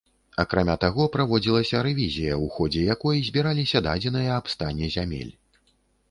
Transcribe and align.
Акрамя 0.43 0.75
таго, 0.83 1.03
праводзілася 1.15 1.81
рэвізія, 1.87 2.37
у 2.45 2.47
ходзе 2.55 2.81
якой 2.93 3.21
збіраліся 3.27 3.81
дадзеныя 3.89 4.31
аб 4.37 4.45
стане 4.55 4.89
зямель. 4.97 5.29